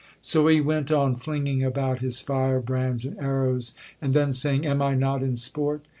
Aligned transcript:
So 0.19 0.47
he 0.47 0.61
went 0.61 0.89
on 0.91 1.15
flinging 1.15 1.63
about 1.63 1.99
his 1.99 2.21
fire 2.21 2.59
brands 2.59 3.05
and 3.05 3.19
arrows, 3.19 3.75
and 4.01 4.15
then 4.15 4.33
saying, 4.33 4.65
'Am 4.65 4.81
I 4.81 4.95
not 4.95 5.21
in 5.21 5.35
sport? 5.35 5.85